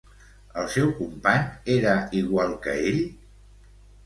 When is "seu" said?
0.75-0.87